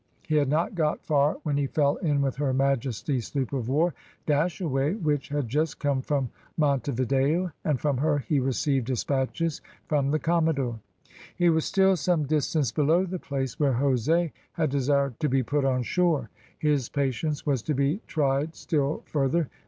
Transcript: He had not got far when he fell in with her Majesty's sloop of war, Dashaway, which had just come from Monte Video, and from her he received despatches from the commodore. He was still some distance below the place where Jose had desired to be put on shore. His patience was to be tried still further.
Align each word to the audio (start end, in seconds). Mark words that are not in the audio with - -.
He 0.27 0.37
had 0.37 0.49
not 0.49 0.73
got 0.73 1.05
far 1.05 1.37
when 1.43 1.57
he 1.57 1.67
fell 1.67 1.97
in 1.97 2.23
with 2.23 2.37
her 2.37 2.53
Majesty's 2.55 3.27
sloop 3.27 3.53
of 3.53 3.69
war, 3.69 3.93
Dashaway, 4.25 4.95
which 4.95 5.29
had 5.29 5.47
just 5.47 5.77
come 5.77 6.01
from 6.01 6.31
Monte 6.57 6.91
Video, 6.93 7.51
and 7.63 7.79
from 7.79 7.97
her 7.97 8.17
he 8.17 8.39
received 8.39 8.87
despatches 8.87 9.61
from 9.85 10.09
the 10.09 10.17
commodore. 10.17 10.79
He 11.35 11.51
was 11.51 11.65
still 11.65 11.95
some 11.95 12.23
distance 12.23 12.71
below 12.71 13.05
the 13.05 13.19
place 13.19 13.59
where 13.59 13.73
Jose 13.73 14.33
had 14.53 14.71
desired 14.71 15.19
to 15.19 15.29
be 15.29 15.43
put 15.43 15.65
on 15.65 15.83
shore. 15.83 16.31
His 16.57 16.89
patience 16.89 17.45
was 17.45 17.61
to 17.61 17.75
be 17.75 18.01
tried 18.07 18.55
still 18.55 19.03
further. 19.05 19.51